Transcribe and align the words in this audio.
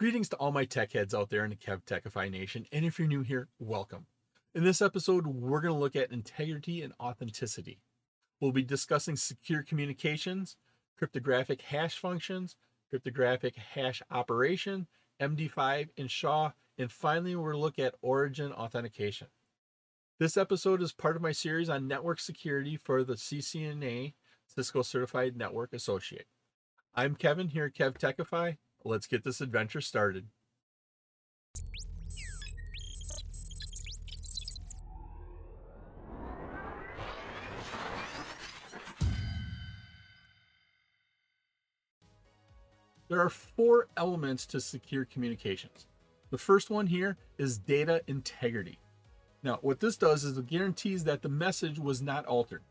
Greetings 0.00 0.30
to 0.30 0.36
all 0.36 0.50
my 0.50 0.64
tech 0.64 0.92
heads 0.92 1.12
out 1.12 1.28
there 1.28 1.44
in 1.44 1.50
the 1.50 1.56
KevTechify 1.56 2.30
Nation, 2.30 2.64
and 2.72 2.86
if 2.86 2.98
you're 2.98 3.06
new 3.06 3.20
here, 3.20 3.48
welcome. 3.58 4.06
In 4.54 4.64
this 4.64 4.80
episode, 4.80 5.26
we're 5.26 5.60
going 5.60 5.74
to 5.74 5.78
look 5.78 5.94
at 5.94 6.10
integrity 6.10 6.80
and 6.80 6.94
authenticity. 6.98 7.82
We'll 8.40 8.50
be 8.50 8.62
discussing 8.62 9.16
secure 9.16 9.62
communications, 9.62 10.56
cryptographic 10.96 11.60
hash 11.60 11.98
functions, 11.98 12.56
cryptographic 12.88 13.56
hash 13.56 14.00
operation, 14.10 14.86
MD5 15.20 15.90
and 15.98 16.10
SHA, 16.10 16.52
and 16.78 16.90
finally, 16.90 17.36
we'll 17.36 17.60
look 17.60 17.78
at 17.78 17.94
origin 18.00 18.52
authentication. 18.52 19.26
This 20.18 20.38
episode 20.38 20.80
is 20.80 20.92
part 20.92 21.16
of 21.16 21.20
my 21.20 21.32
series 21.32 21.68
on 21.68 21.86
network 21.86 22.20
security 22.20 22.78
for 22.78 23.04
the 23.04 23.16
CCNA 23.16 24.14
Cisco 24.46 24.80
Certified 24.80 25.36
Network 25.36 25.74
Associate. 25.74 26.24
I'm 26.94 27.16
Kevin 27.16 27.48
here 27.48 27.66
at 27.66 27.74
KevTechify. 27.74 28.56
Let's 28.84 29.06
get 29.06 29.24
this 29.24 29.40
adventure 29.40 29.80
started. 29.80 30.26
There 43.08 43.20
are 43.20 43.28
four 43.28 43.88
elements 43.96 44.46
to 44.46 44.60
secure 44.60 45.04
communications. 45.04 45.88
The 46.30 46.38
first 46.38 46.70
one 46.70 46.86
here 46.86 47.16
is 47.38 47.58
data 47.58 48.02
integrity. 48.06 48.78
Now, 49.42 49.58
what 49.62 49.80
this 49.80 49.96
does 49.96 50.22
is 50.22 50.38
it 50.38 50.46
guarantees 50.46 51.02
that 51.04 51.22
the 51.22 51.28
message 51.28 51.80
was 51.80 52.00
not 52.00 52.24
altered. 52.26 52.62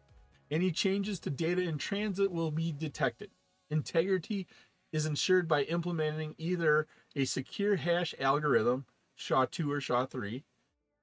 Any 0.49 0.71
changes 0.71 1.19
to 1.21 1.29
data 1.29 1.61
in 1.61 1.77
transit 1.77 2.31
will 2.31 2.51
be 2.51 2.71
detected. 2.71 3.31
Integrity 3.69 4.47
is 4.91 5.05
ensured 5.05 5.47
by 5.47 5.63
implementing 5.63 6.35
either 6.37 6.87
a 7.15 7.25
secure 7.25 7.75
hash 7.75 8.15
algorithm, 8.19 8.85
SHA-2 9.15 9.69
or 9.69 9.81
SHA-3, 9.81 10.43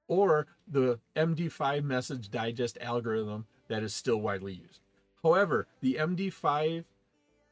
or 0.07 0.47
the 0.67 0.99
MD5 1.15 1.83
message 1.83 2.29
digest 2.29 2.77
algorithm 2.81 3.45
that 3.67 3.83
is 3.83 3.93
still 3.93 4.17
widely 4.17 4.53
used. 4.53 4.81
However, 5.23 5.67
the 5.81 5.95
MD5 5.95 6.85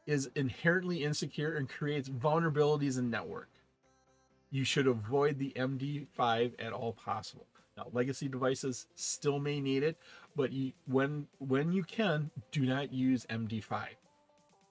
is 0.06 0.30
inherently 0.36 1.04
insecure 1.04 1.56
and 1.56 1.68
creates 1.68 2.10
vulnerabilities 2.10 2.98
in 2.98 3.10
network. 3.10 3.50
You 4.52 4.64
should 4.64 4.88
avoid 4.88 5.40
the 5.40 5.52
MD5 5.56 6.54
at 6.60 6.72
all 6.72 6.94
possible. 6.94 7.48
Now, 7.76 7.88
legacy 7.92 8.30
devices 8.30 8.88
still 8.96 9.40
may 9.40 9.60
need 9.60 9.84
it, 9.84 9.98
but 10.36 10.54
you, 10.54 10.72
when 10.88 11.28
when 11.40 11.74
you 11.74 11.84
can, 11.84 12.32
do 12.52 12.62
not 12.62 12.94
use 12.94 13.26
MD5. 13.26 13.88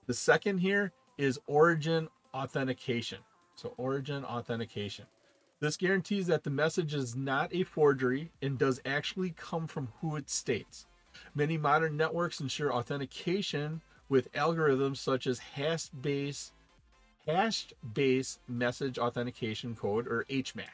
The 0.07 0.15
second 0.15 0.59
here 0.59 0.93
is 1.19 1.39
origin 1.47 2.09
authentication. 2.33 3.19
So, 3.57 3.75
origin 3.77 4.25
authentication. 4.25 5.07
This 5.61 5.77
guarantees 5.77 6.27
that 6.27 6.43
the 6.45 6.51
message 6.51 6.95
is 6.95 7.15
not 7.15 7.55
a 7.55 7.63
forgery 7.63 8.31
and 8.43 8.59
does 8.59 8.81
actually 8.85 9.31
come 9.31 9.67
from 9.67 9.89
who 10.01 10.17
it 10.17 10.29
states. 10.29 10.87
Many 11.35 11.57
modern 11.57 11.97
networks 11.97 12.41
ensure 12.41 12.73
authentication 12.73 13.81
with 14.09 14.33
algorithms 14.33 14.99
such 14.99 15.27
as 15.27 15.39
hash-based 15.39 16.53
hash-based 17.27 18.41
message 18.47 18.99
authentication 18.99 19.75
code 19.75 20.07
or 20.07 20.27
HMAC. 20.29 20.69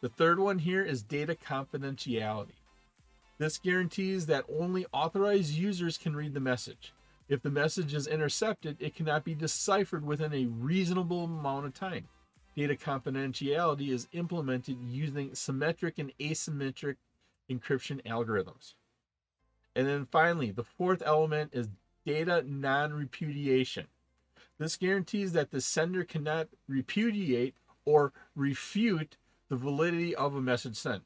The 0.00 0.10
third 0.10 0.38
one 0.38 0.58
here 0.58 0.84
is 0.84 1.02
data 1.02 1.34
confidentiality. 1.34 2.58
This 3.38 3.58
guarantees 3.58 4.26
that 4.26 4.44
only 4.58 4.84
authorized 4.92 5.54
users 5.54 5.96
can 5.96 6.14
read 6.14 6.34
the 6.34 6.40
message. 6.40 6.92
If 7.28 7.42
the 7.42 7.50
message 7.50 7.92
is 7.92 8.06
intercepted, 8.06 8.78
it 8.80 8.94
cannot 8.94 9.24
be 9.24 9.34
deciphered 9.34 10.04
within 10.04 10.32
a 10.32 10.46
reasonable 10.46 11.24
amount 11.24 11.66
of 11.66 11.74
time. 11.74 12.08
Data 12.56 12.74
confidentiality 12.74 13.90
is 13.90 14.08
implemented 14.12 14.78
using 14.82 15.34
symmetric 15.34 15.98
and 15.98 16.12
asymmetric 16.18 16.96
encryption 17.50 18.02
algorithms. 18.04 18.74
And 19.76 19.86
then 19.86 20.08
finally, 20.10 20.50
the 20.50 20.64
fourth 20.64 21.02
element 21.04 21.50
is 21.52 21.68
data 22.04 22.42
non 22.46 22.94
repudiation. 22.94 23.86
This 24.58 24.76
guarantees 24.76 25.32
that 25.32 25.50
the 25.50 25.60
sender 25.60 26.04
cannot 26.04 26.48
repudiate 26.66 27.54
or 27.84 28.12
refute 28.34 29.16
the 29.48 29.56
validity 29.56 30.16
of 30.16 30.34
a 30.34 30.40
message 30.40 30.76
sent. 30.76 31.04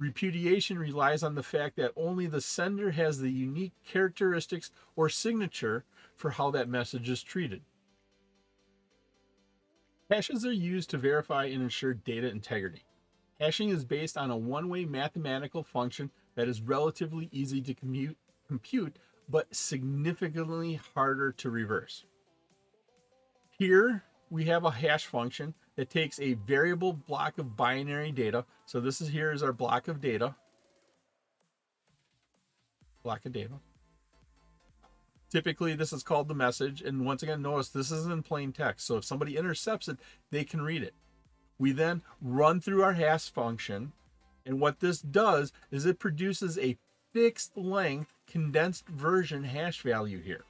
Repudiation 0.00 0.78
relies 0.78 1.22
on 1.22 1.34
the 1.34 1.42
fact 1.42 1.76
that 1.76 1.92
only 1.94 2.26
the 2.26 2.40
sender 2.40 2.90
has 2.92 3.18
the 3.18 3.30
unique 3.30 3.74
characteristics 3.86 4.70
or 4.96 5.10
signature 5.10 5.84
for 6.16 6.30
how 6.30 6.50
that 6.50 6.70
message 6.70 7.10
is 7.10 7.22
treated. 7.22 7.60
Hashes 10.10 10.46
are 10.46 10.52
used 10.52 10.88
to 10.90 10.98
verify 10.98 11.44
and 11.44 11.62
ensure 11.62 11.92
data 11.92 12.28
integrity. 12.28 12.86
Hashing 13.38 13.68
is 13.68 13.84
based 13.84 14.16
on 14.16 14.30
a 14.30 14.36
one 14.36 14.70
way 14.70 14.86
mathematical 14.86 15.62
function 15.62 16.10
that 16.34 16.48
is 16.48 16.62
relatively 16.62 17.28
easy 17.30 17.60
to 17.60 17.74
commute, 17.74 18.16
compute, 18.48 18.96
but 19.28 19.54
significantly 19.54 20.80
harder 20.94 21.30
to 21.32 21.50
reverse. 21.50 22.06
Here 23.50 24.02
we 24.30 24.44
have 24.44 24.64
a 24.64 24.70
hash 24.70 25.06
function 25.06 25.54
that 25.76 25.90
takes 25.90 26.20
a 26.20 26.34
variable 26.34 26.92
block 26.92 27.38
of 27.38 27.56
binary 27.56 28.12
data. 28.12 28.44
So 28.64 28.80
this 28.80 29.00
is 29.00 29.08
here 29.08 29.32
is 29.32 29.42
our 29.42 29.52
block 29.52 29.88
of 29.88 30.00
data. 30.00 30.36
Block 33.02 33.26
of 33.26 33.32
data. 33.32 33.54
Typically, 35.30 35.74
this 35.74 35.92
is 35.92 36.02
called 36.02 36.28
the 36.28 36.34
message. 36.34 36.80
And 36.80 37.04
once 37.04 37.22
again, 37.22 37.42
notice 37.42 37.68
this 37.68 37.90
is 37.90 38.06
in 38.06 38.22
plain 38.22 38.52
text. 38.52 38.86
So 38.86 38.96
if 38.98 39.04
somebody 39.04 39.36
intercepts 39.36 39.88
it, 39.88 39.98
they 40.30 40.44
can 40.44 40.62
read 40.62 40.82
it. 40.82 40.94
We 41.58 41.72
then 41.72 42.02
run 42.22 42.60
through 42.60 42.82
our 42.82 42.94
hash 42.94 43.30
function. 43.30 43.92
And 44.46 44.60
what 44.60 44.80
this 44.80 45.00
does 45.00 45.52
is 45.70 45.86
it 45.86 45.98
produces 45.98 46.56
a 46.58 46.78
fixed 47.12 47.56
length 47.56 48.12
condensed 48.26 48.88
version 48.88 49.44
hash 49.44 49.82
value 49.82 50.20
here. 50.22 50.44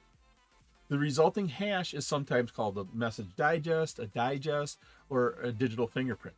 The 0.91 0.99
resulting 0.99 1.47
hash 1.47 1.93
is 1.93 2.05
sometimes 2.05 2.51
called 2.51 2.77
a 2.77 2.85
message 2.93 3.33
digest, 3.37 3.97
a 3.97 4.07
digest, 4.07 4.77
or 5.09 5.37
a 5.41 5.53
digital 5.53 5.87
fingerprint. 5.87 6.35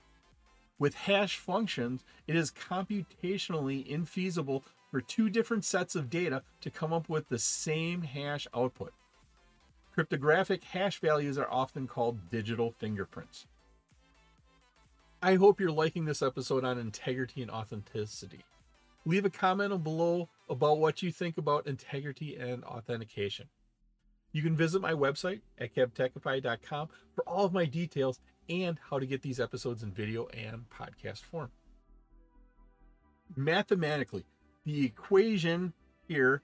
With 0.77 0.93
hash 0.93 1.37
functions, 1.37 2.03
it 2.27 2.35
is 2.35 2.51
computationally 2.51 3.83
infeasible 3.83 4.61
for 4.91 5.01
two 5.01 5.31
different 5.31 5.65
sets 5.65 5.95
of 5.95 6.11
data 6.11 6.43
to 6.61 6.69
come 6.69 6.93
up 6.93 7.09
with 7.09 7.29
the 7.29 7.39
same 7.39 8.03
hash 8.03 8.45
output. 8.53 8.93
Cryptographic 9.91 10.63
hash 10.65 10.99
values 10.99 11.39
are 11.39 11.49
often 11.49 11.87
called 11.87 12.29
digital 12.29 12.75
fingerprints. 12.77 13.47
I 15.23 15.33
hope 15.33 15.59
you're 15.59 15.71
liking 15.71 16.05
this 16.05 16.21
episode 16.21 16.63
on 16.63 16.77
integrity 16.77 17.41
and 17.41 17.49
authenticity. 17.49 18.45
Leave 19.03 19.25
a 19.25 19.31
comment 19.31 19.83
below 19.83 20.29
about 20.47 20.77
what 20.77 21.01
you 21.01 21.11
think 21.11 21.39
about 21.39 21.65
integrity 21.65 22.35
and 22.35 22.63
authentication. 22.65 23.47
You 24.33 24.41
can 24.41 24.57
visit 24.57 24.81
my 24.81 24.93
website 24.93 25.41
at 25.59 25.75
kevtechify.com 25.75 26.89
for 27.15 27.23
all 27.29 27.45
of 27.45 27.53
my 27.53 27.65
details 27.65 28.19
and 28.49 28.79
how 28.89 28.97
to 28.97 29.05
get 29.05 29.21
these 29.21 29.39
episodes 29.39 29.83
in 29.83 29.91
video 29.91 30.25
and 30.27 30.65
podcast 30.69 31.19
form. 31.19 31.51
Mathematically, 33.35 34.25
the 34.65 34.85
equation 34.85 35.73
here, 36.07 36.41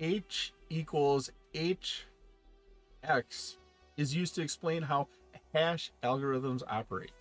h 0.00 0.54
equals 0.70 1.30
hx, 1.54 2.06
is 3.98 4.14
used 4.16 4.34
to 4.34 4.42
explain 4.42 4.82
how 4.82 5.08
hash 5.52 5.92
algorithms 6.02 6.62
operate. 6.66 7.12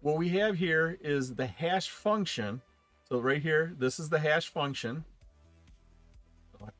What 0.00 0.16
we 0.16 0.28
have 0.30 0.56
here 0.56 0.96
is 1.00 1.34
the 1.34 1.46
hash 1.46 1.90
function. 1.90 2.62
So 3.08 3.18
right 3.18 3.42
here, 3.42 3.74
this 3.78 3.98
is 3.98 4.08
the 4.08 4.20
hash 4.20 4.48
function, 4.48 5.04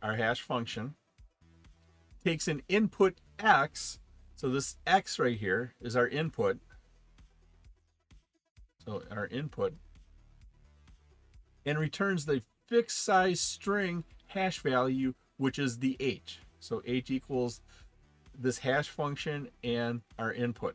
our 0.00 0.14
hash 0.14 0.40
function 0.40 0.94
takes 2.26 2.48
an 2.48 2.60
input 2.68 3.14
x. 3.38 4.00
So 4.34 4.48
this 4.48 4.78
x 4.84 5.20
right 5.20 5.38
here 5.38 5.74
is 5.80 5.94
our 5.94 6.08
input. 6.08 6.58
So 8.84 9.04
our 9.12 9.28
input. 9.28 9.74
And 11.64 11.78
returns 11.78 12.26
the 12.26 12.42
fixed 12.66 13.04
size 13.04 13.40
string 13.40 14.02
hash 14.26 14.58
value, 14.58 15.14
which 15.36 15.56
is 15.56 15.78
the 15.78 15.96
h. 16.00 16.40
So 16.58 16.82
h 16.84 17.12
equals 17.12 17.60
this 18.36 18.58
hash 18.58 18.88
function 18.88 19.48
and 19.62 20.00
our 20.18 20.32
input. 20.32 20.74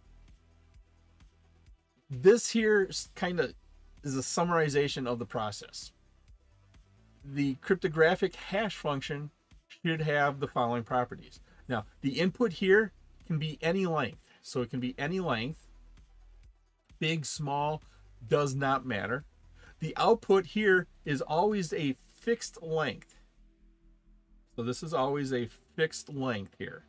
This 2.09 2.51
here 2.51 2.89
kind 3.15 3.41
of 3.41 3.53
is 4.05 4.15
a 4.15 4.21
summarization 4.21 5.05
of 5.05 5.19
the 5.19 5.25
process. 5.25 5.91
The 7.25 7.55
cryptographic 7.55 8.35
hash 8.35 8.77
function 8.77 9.31
should 9.83 10.01
have 10.01 10.39
the 10.39 10.47
following 10.47 10.83
properties. 10.83 11.39
Now, 11.67 11.85
the 12.01 12.19
input 12.19 12.53
here 12.53 12.91
can 13.25 13.37
be 13.37 13.57
any 13.61 13.85
length. 13.85 14.19
So 14.41 14.61
it 14.61 14.69
can 14.69 14.79
be 14.79 14.95
any 14.97 15.19
length, 15.19 15.67
big, 16.99 17.25
small, 17.25 17.83
does 18.27 18.55
not 18.55 18.85
matter. 18.85 19.25
The 19.79 19.93
output 19.97 20.47
here 20.47 20.87
is 21.05 21.21
always 21.21 21.73
a 21.73 21.95
fixed 22.19 22.61
length. 22.61 23.19
So 24.55 24.63
this 24.63 24.83
is 24.83 24.93
always 24.93 25.31
a 25.31 25.47
fixed 25.75 26.09
length 26.09 26.55
here. 26.57 26.83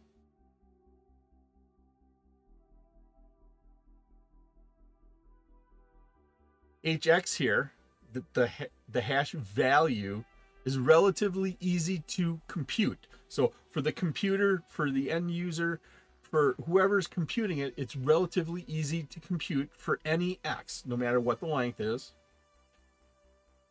HX 6.85 7.37
here, 7.37 7.73
the, 8.13 8.25
the, 8.33 8.51
the 8.89 9.01
hash 9.01 9.33
value 9.33 10.25
is 10.65 10.79
relatively 10.79 11.57
easy 11.61 12.01
to 12.09 12.41
compute. 12.49 13.07
So 13.29 13.53
for 13.71 13.81
the 13.81 13.93
computer, 13.93 14.63
for 14.69 14.91
the 14.91 15.11
end 15.11 15.31
user, 15.31 15.81
for 16.21 16.55
whoever's 16.67 17.07
computing 17.07 17.59
it, 17.59 17.75
it's 17.77 17.95
relatively 17.95 18.65
easy 18.67 19.03
to 19.05 19.21
compute 19.21 19.71
for 19.77 20.01
any 20.05 20.39
X, 20.45 20.83
no 20.87 20.97
matter 20.97 21.21
what 21.21 21.41
the 21.41 21.47
length 21.47 21.81
is. 21.81 22.13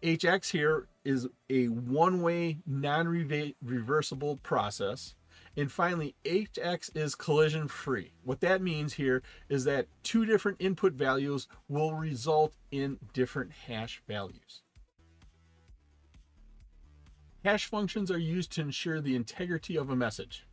HX 0.03 0.51
here 0.51 0.87
is 1.05 1.27
a 1.49 1.67
one-way 1.67 2.57
non-reversible 2.65 4.37
process. 4.37 5.15
And 5.57 5.71
finally, 5.71 6.15
HX 6.23 6.95
is 6.95 7.13
collision 7.13 7.67
free. 7.67 8.13
What 8.23 8.39
that 8.41 8.61
means 8.61 8.93
here 8.93 9.21
is 9.49 9.63
that 9.65 9.87
two 10.01 10.25
different 10.25 10.57
input 10.59 10.93
values 10.93 11.47
will 11.67 11.93
result 11.93 12.53
in 12.71 12.97
different 13.13 13.51
hash 13.51 14.01
values. 14.07 14.61
Hash 17.43 17.65
functions 17.65 18.11
are 18.11 18.19
used 18.19 18.51
to 18.53 18.61
ensure 18.61 19.01
the 19.01 19.15
integrity 19.15 19.75
of 19.75 19.89
a 19.89 19.95
message. 19.95 20.45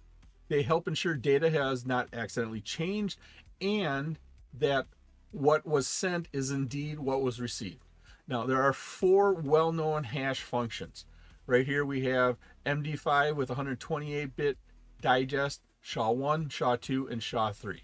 They 0.49 0.63
help 0.63 0.89
ensure 0.89 1.15
data 1.15 1.51
has 1.51 1.85
not 1.85 2.09
accidentally 2.13 2.63
changed 2.63 3.19
and 3.61 4.19
that 4.55 4.87
what 5.31 5.67
was 5.67 5.87
sent 5.87 6.29
is 6.33 6.51
indeed 6.51 6.99
what 6.99 7.21
was 7.21 7.41
received. 7.41 7.85
Now, 8.27 8.47
there 8.47 8.63
are 8.63 8.73
four 8.73 9.35
well 9.35 9.73
known 9.73 10.05
hash 10.05 10.41
functions. 10.41 11.05
Right 11.47 11.67
here 11.67 11.85
we 11.85 12.05
have 12.05 12.37
MD5 12.65 13.37
with 13.37 13.51
128 13.51 14.37
bit 14.37 14.57
digest, 15.01 15.63
SHA-1, 15.83 16.51
SHA-2, 16.51 17.11
and 17.11 17.23
SHA-3. 17.23 17.81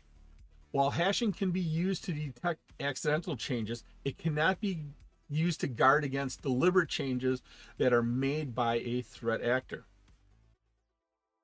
While 0.70 0.90
hashing 0.90 1.32
can 1.32 1.50
be 1.50 1.60
used 1.60 2.04
to 2.04 2.12
detect 2.12 2.60
accidental 2.80 3.36
changes, 3.36 3.84
it 4.04 4.18
cannot 4.18 4.60
be 4.60 4.80
used 5.28 5.60
to 5.60 5.66
guard 5.66 6.04
against 6.04 6.42
deliberate 6.42 6.88
changes 6.88 7.42
that 7.78 7.92
are 7.92 8.02
made 8.02 8.54
by 8.54 8.76
a 8.76 9.02
threat 9.02 9.42
actor. 9.42 9.84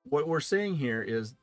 What 0.03 0.27
we're 0.27 0.39
saying 0.39 0.77
here 0.77 1.01
is 1.01 1.35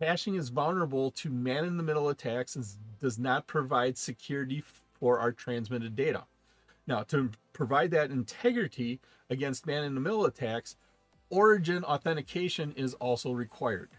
hashing 0.00 0.34
is 0.34 0.48
vulnerable 0.48 1.10
to 1.10 1.30
man 1.30 1.64
in 1.64 1.76
the 1.76 1.82
middle 1.82 2.08
attacks 2.08 2.56
and 2.56 2.66
does 3.00 3.18
not 3.18 3.46
provide 3.46 3.98
security 3.98 4.62
for 4.98 5.18
our 5.18 5.32
transmitted 5.32 5.96
data. 5.96 6.24
Now, 6.86 7.02
to 7.04 7.30
provide 7.52 7.90
that 7.90 8.10
integrity 8.10 9.00
against 9.28 9.66
man 9.66 9.84
in 9.84 9.94
the 9.94 10.00
middle 10.00 10.24
attacks, 10.24 10.76
origin 11.30 11.84
authentication 11.84 12.72
is 12.72 12.94
also 12.94 13.32
required. 13.32 13.90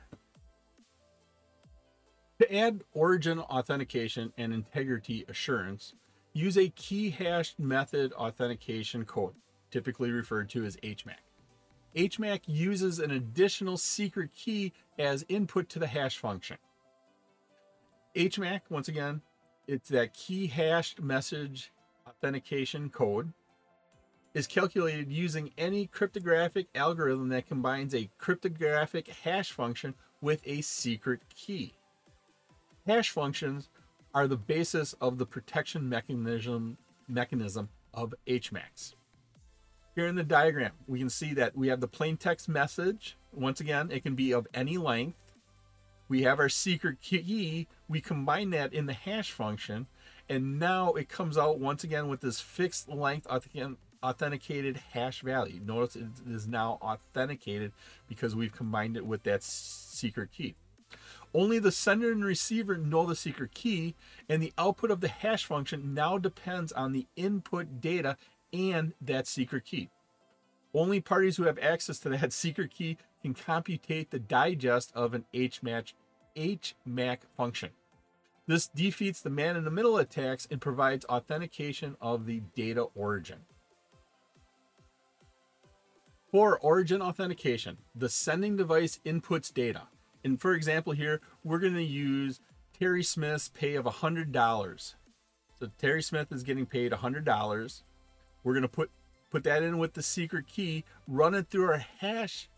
To 2.40 2.56
add 2.56 2.84
origin 2.94 3.40
authentication 3.40 4.32
and 4.38 4.54
integrity 4.54 5.26
assurance, 5.28 5.94
use 6.38 6.58
a 6.58 6.70
key 6.70 7.10
hashed 7.10 7.60
method 7.60 8.14
authentication 8.14 9.06
code, 9.06 9.34
typically 9.72 10.12
referred 10.12 10.50
to 10.52 10.64
as 10.66 10.78
HMAC. 10.78 11.16
HMAC 11.96 12.42
uses 12.46 13.00
an 13.00 13.12
additional 13.12 13.78
secret 13.78 14.32
key 14.34 14.72
as 15.00 15.26
input 15.30 15.68
to 15.70 15.80
the 15.80 15.88
hash 15.88 16.18
function. 16.18 16.58
HMAC, 18.16 18.62
once 18.70 18.88
again, 18.88 19.22
it's 19.68 19.90
that 19.90 20.14
key 20.14 20.48
hashed 20.48 21.02
message 21.02 21.72
authentication 22.08 22.90
code 22.90 23.34
is 24.34 24.46
calculated 24.46 25.12
using 25.12 25.52
any 25.58 25.88
cryptographic 25.88 26.68
algorithm 26.76 27.30
that 27.30 27.48
combines 27.48 27.96
a 27.96 28.10
cryptographic 28.20 29.08
hash 29.08 29.52
function 29.52 29.96
with 30.22 30.42
a 30.46 30.62
secret 30.62 31.22
key. 31.36 31.74
Hash 32.86 33.10
functions 33.10 33.70
are 34.14 34.28
the 34.28 34.38
basis 34.38 34.94
of 35.02 35.18
the 35.18 35.26
protection 35.26 35.88
mechanism 35.88 36.78
mechanism 37.08 37.70
of 37.94 38.14
HMACs. 38.28 38.94
Here 39.96 40.08
in 40.08 40.16
the 40.16 40.24
diagram, 40.24 40.74
we 40.88 41.00
can 41.00 41.10
see 41.10 41.34
that 41.34 41.56
we 41.58 41.70
have 41.70 41.80
the 41.80 41.88
plain 41.88 42.18
text 42.18 42.48
message. 42.48 43.18
Once 43.34 43.60
again, 43.60 43.90
it 43.92 44.04
can 44.04 44.14
be 44.14 44.32
of 44.32 44.48
any 44.54 44.78
length. 44.78 45.18
We 46.08 46.22
have 46.24 46.40
our 46.40 46.50
secret 46.50 47.02
key. 47.02 47.68
We 47.90 48.02
combine 48.02 48.52
that 48.52 48.74
in 48.74 48.86
the 48.86 48.94
hash 48.94 49.32
function, 49.32 49.88
and 50.30 50.60
now 50.60 50.94
it 50.94 51.10
comes 51.10 51.38
out 51.38 51.60
once 51.60 51.84
again 51.84 52.08
with 52.08 52.22
this 52.22 52.40
fixed 52.40 52.88
length 52.88 53.28
authenticated 54.04 54.78
hash 54.94 55.22
value. 55.22 55.60
Notice 55.66 55.96
it 55.96 56.08
is 56.30 56.48
now 56.48 56.78
authenticated 56.82 57.72
because 58.08 58.36
we've 58.36 58.54
combined 58.54 58.98
it 58.98 59.06
with 59.06 59.24
that 59.24 59.44
secret 59.44 60.32
key. 60.32 60.56
Only 61.34 61.60
the 61.60 61.72
sender 61.72 62.12
and 62.12 62.24
receiver 62.24 62.78
know 62.78 63.06
the 63.06 63.16
secret 63.16 63.54
key, 63.54 63.96
and 64.30 64.42
the 64.42 64.54
output 64.58 64.92
of 64.92 65.02
the 65.02 65.08
hash 65.08 65.46
function 65.46 65.94
now 65.94 66.18
depends 66.18 66.72
on 66.72 66.94
the 66.94 67.08
input 67.16 67.82
data 67.82 68.18
and 68.54 68.94
that 69.02 69.28
secret 69.28 69.66
key. 69.66 69.90
Only 70.74 71.02
parties 71.02 71.38
who 71.38 71.44
have 71.44 71.60
access 71.60 72.00
to 72.00 72.10
that 72.10 72.34
secret 72.34 72.74
key 72.74 72.98
can 73.22 73.34
computate 73.34 74.12
the 74.12 74.20
digest 74.20 74.92
of 74.96 75.14
an 75.14 75.26
HMAC, 75.34 75.94
HMAC 76.36 77.20
function. 77.36 77.70
This 78.48 78.70
defeats 78.70 79.22
the 79.22 79.30
man 79.30 79.58
in 79.58 79.66
the 79.66 79.72
middle 79.72 79.98
attacks 79.98 80.48
and 80.50 80.62
provides 80.62 81.06
authentication 81.06 81.98
of 82.00 82.26
the 82.26 82.42
data 82.56 82.84
origin. 82.96 83.40
For 86.32 86.60
origin 86.60 87.02
authentication, 87.02 87.78
the 87.96 88.10
sending 88.10 88.56
device 88.56 89.00
inputs 89.06 89.54
data. 89.54 89.88
And 90.24 90.40
for 90.40 90.54
example, 90.54 90.94
here 90.94 91.22
we're 91.44 91.60
going 91.60 91.76
to 91.76 91.84
use 91.84 92.40
Terry 92.78 93.04
Smith's 93.04 93.50
pay 93.50 93.76
of 93.76 93.86
$100. 93.86 94.94
So 95.60 95.70
Terry 95.78 96.04
Smith 96.04 96.32
is 96.32 96.44
getting 96.44 96.66
paid 96.66 96.92
$100. 96.92 97.82
We're 98.44 98.54
going 98.54 98.62
to 98.62 98.68
put 98.68 98.92
put 99.30 99.44
that 99.44 99.62
in 99.62 99.78
with 99.78 99.94
the 99.94 100.02
secret 100.02 100.48
key, 100.48 100.86
run 101.06 101.34
it 101.34 101.50
through 101.50 101.70
our 101.70 101.86
hash 102.00 102.50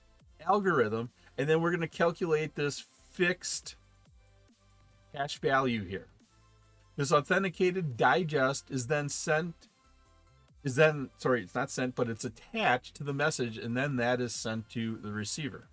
algorithm, 0.45 1.09
and 1.35 1.49
then 1.49 1.61
we're 1.61 1.71
going 1.71 1.81
to 1.81 1.87
calculate 1.87 2.53
this 2.55 2.85
fixed 3.11 3.75
hash 5.15 5.39
value 5.39 5.83
here. 5.83 6.07
This 6.95 7.11
authenticated 7.11 7.97
digest 7.97 8.69
is 8.69 8.87
then 8.87 9.09
sent 9.09 9.55
is 10.63 10.75
then 10.75 11.09
sorry, 11.17 11.41
it's 11.41 11.55
not 11.55 11.71
sent, 11.71 11.95
but 11.95 12.09
it's 12.09 12.25
attached 12.25 12.95
to 12.95 13.03
the 13.03 13.13
message, 13.13 13.57
and 13.57 13.75
then 13.75 13.95
that 13.95 14.19
is 14.19 14.35
sent 14.35 14.69
to 14.69 14.97
the 14.97 15.11
receiver. 15.11 15.69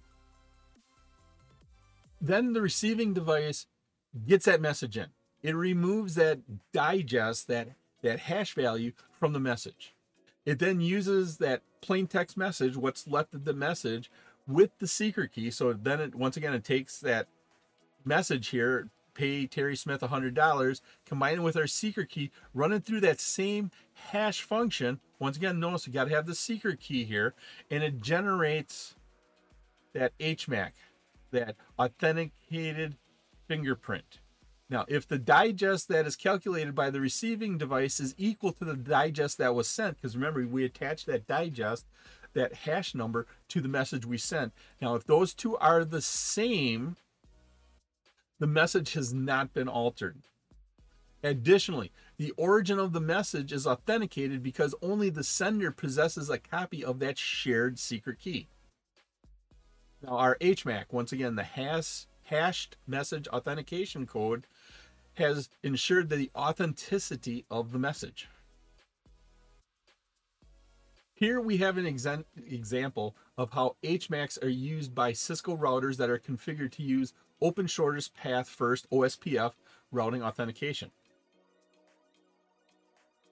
Then 2.21 2.53
the 2.53 2.63
receiving 2.63 3.13
device 3.13 3.67
gets 4.27 4.47
that 4.47 4.61
message 4.61 4.97
in. 4.97 5.09
It 5.43 5.55
removes 5.55 6.15
that 6.15 6.41
digest, 6.73 7.49
that, 7.49 7.69
that 8.03 8.21
hash 8.21 8.55
value 8.55 8.93
from 9.11 9.33
the 9.33 9.41
message. 9.41 9.95
It 10.45 10.59
then 10.59 10.81
uses 10.81 11.39
that 11.39 11.63
plain 11.81 12.07
text 12.07 12.37
message, 12.37 12.77
what's 12.77 13.07
left 13.07 13.35
of 13.35 13.45
the 13.45 13.53
message, 13.53 14.11
with 14.47 14.71
the 14.79 14.87
secret 14.87 15.33
key. 15.33 15.51
So 15.51 15.73
then 15.73 16.01
it 16.01 16.15
once 16.15 16.37
again 16.37 16.55
it 16.55 16.65
takes 16.65 16.99
that 17.01 17.27
message 18.05 18.49
here, 18.49 18.89
pay 19.15 19.47
Terry 19.47 19.77
Smith 19.77 20.03
$100, 20.03 20.81
combine 21.05 21.39
it 21.39 21.43
with 21.43 21.57
our 21.57 21.67
secret 21.67 22.09
key, 22.09 22.31
run 22.55 22.73
it 22.73 22.85
through 22.85 23.01
that 23.01 23.21
same 23.21 23.71
hash 24.11 24.43
function. 24.43 25.01
Once 25.19 25.37
again, 25.37 25.59
notice 25.59 25.87
you 25.87 25.93
got 25.93 26.05
to 26.05 26.15
have 26.15 26.27
the 26.27 26.35
secret 26.35 26.81
key 26.81 27.05
here, 27.05 27.35
and 27.71 27.83
it 27.83 28.01
generates 28.01 28.95
that 29.95 30.17
HMAC, 30.19 30.73
that 31.37 31.57
authenticated 31.79 32.97
fingerprint. 33.47 34.21
Now, 34.69 34.85
if 34.89 35.07
the 35.07 35.19
digest 35.19 35.89
that 35.89 36.07
is 36.07 36.17
calculated 36.17 36.75
by 36.75 36.91
the 36.91 37.01
receiving 37.01 37.57
device 37.59 38.01
is 38.01 38.15
equal 38.19 38.53
to 38.55 38.65
the 38.65 38.75
digest 38.75 39.39
that 39.39 39.55
was 39.55 39.69
sent, 39.69 39.97
because 39.97 40.17
remember, 40.17 40.47
we 40.47 40.65
attached 40.65 41.07
that 41.07 41.27
digest, 41.27 41.87
that 42.33 42.55
hash 42.55 42.95
number, 42.95 43.27
to 43.49 43.61
the 43.61 43.69
message 43.69 44.05
we 44.05 44.19
sent. 44.19 44.53
Now, 44.81 44.95
if 44.95 45.05
those 45.05 45.35
two 45.35 45.57
are 45.59 45.85
the 45.85 46.01
same, 46.01 46.97
the 48.39 48.47
message 48.47 48.95
has 48.95 49.13
not 49.15 49.55
been 49.55 49.69
altered. 49.69 50.23
Additionally, 51.23 51.93
the 52.19 52.33
origin 52.33 52.79
of 52.79 52.93
the 52.93 53.01
message 53.01 53.53
is 53.53 53.67
authenticated 53.67 54.43
because 54.43 54.75
only 54.83 55.11
the 55.11 55.25
sender 55.25 55.71
possesses 55.71 56.29
a 56.31 56.39
copy 56.39 56.85
of 56.85 56.99
that 57.01 57.19
shared 57.19 57.79
secret 57.79 58.19
key. 58.19 58.49
Now, 60.07 60.19
our 60.19 60.37
HMAC, 60.37 60.93
once 60.93 61.11
again, 61.11 61.35
the 61.35 61.43
hash, 61.43 62.07
hashed 62.23 62.77
message 62.87 63.27
authentication 63.29 64.07
code, 64.07 64.47
has 65.15 65.49
ensured 65.65 66.11
the 66.11 66.31
authenticity 66.37 67.45
of 67.51 67.73
the 67.73 67.79
message. 67.81 68.29
Here 71.13 71.41
we 71.41 71.57
have 71.57 71.77
an 71.77 71.87
exa- 71.87 72.25
example 72.37 73.17
of 73.37 73.51
how 73.51 73.77
HMACs 73.83 74.41
are 74.45 74.49
used 74.49 74.95
by 74.95 75.13
Cisco 75.13 75.57
routers 75.57 75.97
that 75.97 76.11
are 76.11 76.19
configured 76.19 76.73
to 76.73 76.85
use 76.85 77.13
Open 77.41 77.67
Shortest 77.67 78.15
Path 78.15 78.49
First 78.49 78.89
OSPF 78.91 79.55
routing 79.91 80.23
authentication. 80.23 80.93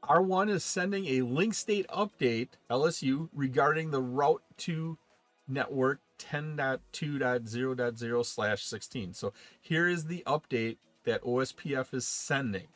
R1 0.02 0.50
is 0.50 0.64
sending 0.64 1.06
a 1.06 1.22
link 1.22 1.54
state 1.54 1.86
update 1.88 2.48
LSU 2.68 3.28
regarding 3.32 3.90
the 3.90 4.02
route 4.02 4.42
to 4.58 4.98
network 5.46 6.00
10.2.0.0 6.18 8.26
slash 8.26 8.64
16. 8.64 9.14
So 9.14 9.32
here 9.60 9.88
is 9.88 10.04
the 10.04 10.22
update 10.26 10.76
that 11.04 11.22
OSPF 11.22 11.94
is 11.94 12.06
sending. 12.06 12.68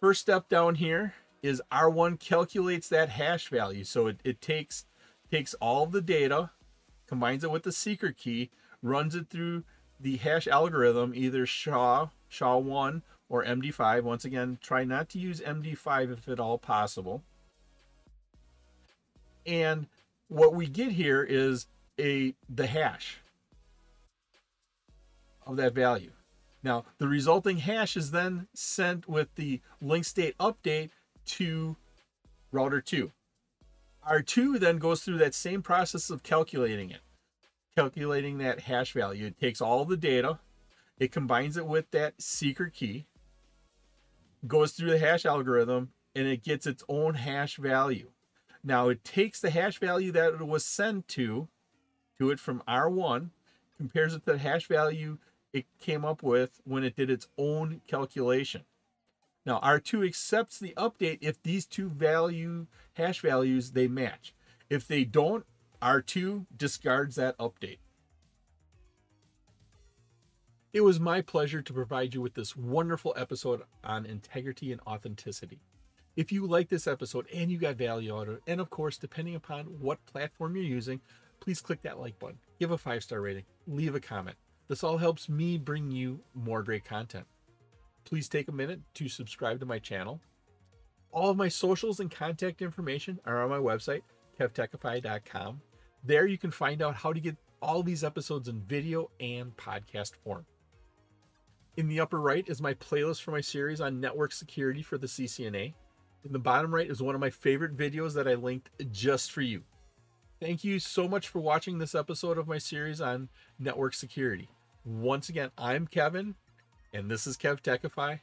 First 0.00 0.20
step 0.20 0.48
down 0.48 0.76
here 0.76 1.14
is 1.42 1.60
R1 1.72 2.20
calculates 2.20 2.88
that 2.88 3.10
hash 3.10 3.48
value. 3.48 3.84
So 3.84 4.08
it, 4.08 4.20
it 4.24 4.40
takes 4.40 4.86
takes 5.30 5.54
all 5.54 5.86
the 5.86 6.00
data, 6.00 6.50
combines 7.06 7.42
it 7.42 7.50
with 7.50 7.64
the 7.64 7.72
secret 7.72 8.16
key, 8.16 8.50
runs 8.82 9.14
it 9.14 9.28
through 9.28 9.64
the 9.98 10.18
hash 10.18 10.46
algorithm, 10.46 11.12
either 11.14 11.46
SHA, 11.46 12.10
SHA-1 12.28 13.02
or 13.28 13.44
MD5. 13.44 14.02
Once 14.02 14.24
again, 14.24 14.58
try 14.60 14.84
not 14.84 15.08
to 15.10 15.18
use 15.18 15.40
MD5 15.40 16.12
if 16.12 16.28
at 16.28 16.38
all 16.38 16.58
possible. 16.58 17.22
And 19.44 19.86
what 20.28 20.54
we 20.54 20.66
get 20.66 20.92
here 20.92 21.22
is 21.22 21.66
a 21.98 22.34
the 22.48 22.66
hash 22.66 23.18
of 25.46 25.56
that 25.56 25.74
value. 25.74 26.10
Now, 26.62 26.84
the 26.98 27.06
resulting 27.06 27.58
hash 27.58 27.96
is 27.96 28.10
then 28.10 28.48
sent 28.54 29.08
with 29.08 29.34
the 29.36 29.60
link 29.80 30.04
state 30.04 30.36
update 30.38 30.90
to 31.26 31.76
router 32.50 32.80
2. 32.80 33.12
R2 34.08 34.58
then 34.58 34.78
goes 34.78 35.02
through 35.02 35.18
that 35.18 35.34
same 35.34 35.62
process 35.62 36.10
of 36.10 36.22
calculating 36.22 36.90
it, 36.90 37.00
calculating 37.76 38.38
that 38.38 38.60
hash 38.60 38.92
value. 38.92 39.26
It 39.26 39.38
takes 39.38 39.60
all 39.60 39.84
the 39.84 39.96
data, 39.96 40.38
it 40.98 41.12
combines 41.12 41.56
it 41.56 41.66
with 41.66 41.90
that 41.92 42.20
secret 42.20 42.72
key, 42.72 43.06
goes 44.46 44.72
through 44.72 44.90
the 44.90 44.98
hash 44.98 45.24
algorithm, 45.24 45.90
and 46.14 46.26
it 46.26 46.42
gets 46.42 46.66
its 46.66 46.82
own 46.88 47.14
hash 47.14 47.56
value. 47.56 48.10
Now 48.66 48.88
it 48.88 49.04
takes 49.04 49.40
the 49.40 49.50
hash 49.50 49.78
value 49.78 50.10
that 50.10 50.34
it 50.34 50.46
was 50.46 50.64
sent 50.64 51.06
to, 51.08 51.46
to 52.18 52.30
it 52.32 52.40
from 52.40 52.64
R1, 52.66 53.30
compares 53.76 54.12
it 54.12 54.24
to 54.24 54.32
the 54.32 54.38
hash 54.38 54.66
value 54.66 55.18
it 55.52 55.66
came 55.78 56.04
up 56.04 56.20
with 56.20 56.60
when 56.64 56.82
it 56.82 56.96
did 56.96 57.08
its 57.08 57.28
own 57.38 57.80
calculation. 57.86 58.64
Now 59.46 59.60
R2 59.60 60.04
accepts 60.04 60.58
the 60.58 60.74
update 60.76 61.18
if 61.20 61.40
these 61.40 61.64
two 61.64 61.88
value 61.88 62.66
hash 62.94 63.20
values 63.20 63.70
they 63.70 63.86
match. 63.86 64.34
If 64.68 64.88
they 64.88 65.04
don't, 65.04 65.46
R2 65.80 66.46
discards 66.56 67.14
that 67.14 67.38
update. 67.38 67.78
It 70.72 70.80
was 70.80 70.98
my 70.98 71.20
pleasure 71.20 71.62
to 71.62 71.72
provide 71.72 72.14
you 72.14 72.20
with 72.20 72.34
this 72.34 72.56
wonderful 72.56 73.14
episode 73.16 73.62
on 73.84 74.04
integrity 74.04 74.72
and 74.72 74.80
authenticity. 74.88 75.60
If 76.16 76.32
you 76.32 76.46
like 76.46 76.70
this 76.70 76.86
episode 76.86 77.26
and 77.32 77.50
you 77.50 77.58
got 77.58 77.76
value 77.76 78.16
out 78.16 78.28
of 78.28 78.36
it, 78.36 78.42
and 78.46 78.58
of 78.58 78.70
course, 78.70 78.96
depending 78.96 79.34
upon 79.34 79.66
what 79.66 80.04
platform 80.06 80.56
you're 80.56 80.64
using, 80.64 80.98
please 81.40 81.60
click 81.60 81.82
that 81.82 82.00
like 82.00 82.18
button, 82.18 82.38
give 82.58 82.70
a 82.70 82.78
five 82.78 83.04
star 83.04 83.20
rating, 83.20 83.44
leave 83.66 83.94
a 83.94 84.00
comment. 84.00 84.36
This 84.68 84.82
all 84.82 84.96
helps 84.96 85.28
me 85.28 85.58
bring 85.58 85.90
you 85.90 86.18
more 86.34 86.62
great 86.62 86.84
content. 86.84 87.26
Please 88.04 88.28
take 88.28 88.48
a 88.48 88.52
minute 88.52 88.80
to 88.94 89.08
subscribe 89.08 89.60
to 89.60 89.66
my 89.66 89.78
channel. 89.78 90.20
All 91.12 91.30
of 91.30 91.36
my 91.36 91.48
socials 91.48 92.00
and 92.00 92.10
contact 92.10 92.62
information 92.62 93.20
are 93.26 93.42
on 93.42 93.50
my 93.50 93.58
website, 93.58 94.02
kevtechify.com. 94.40 95.60
There 96.02 96.26
you 96.26 96.38
can 96.38 96.50
find 96.50 96.82
out 96.82 96.94
how 96.94 97.12
to 97.12 97.20
get 97.20 97.36
all 97.60 97.82
these 97.82 98.04
episodes 98.04 98.48
in 98.48 98.60
video 98.62 99.10
and 99.20 99.54
podcast 99.56 100.12
form. 100.24 100.46
In 101.76 101.88
the 101.88 102.00
upper 102.00 102.20
right 102.20 102.48
is 102.48 102.62
my 102.62 102.72
playlist 102.74 103.22
for 103.22 103.32
my 103.32 103.40
series 103.40 103.82
on 103.82 104.00
network 104.00 104.32
security 104.32 104.82
for 104.82 104.96
the 104.96 105.06
CCNA. 105.06 105.74
In 106.26 106.32
the 106.32 106.40
bottom 106.40 106.74
right 106.74 106.90
is 106.90 107.00
one 107.00 107.14
of 107.14 107.20
my 107.20 107.30
favorite 107.30 107.76
videos 107.76 108.12
that 108.14 108.26
I 108.26 108.34
linked 108.34 108.68
just 108.90 109.30
for 109.30 109.42
you. 109.42 109.62
Thank 110.40 110.64
you 110.64 110.80
so 110.80 111.06
much 111.06 111.28
for 111.28 111.38
watching 111.38 111.78
this 111.78 111.94
episode 111.94 112.36
of 112.36 112.48
my 112.48 112.58
series 112.58 113.00
on 113.00 113.28
network 113.60 113.94
security. 113.94 114.48
Once 114.84 115.28
again, 115.28 115.52
I'm 115.56 115.86
Kevin, 115.86 116.34
and 116.92 117.08
this 117.08 117.28
is 117.28 117.36
KevTechify. 117.36 118.18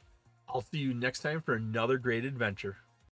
I'll 0.50 0.60
see 0.60 0.80
you 0.80 0.92
next 0.92 1.20
time 1.20 1.40
for 1.40 1.54
another 1.54 1.96
great 1.96 2.26
adventure. 2.26 2.76